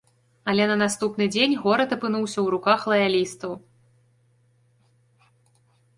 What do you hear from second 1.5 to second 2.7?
горад апынуўся ў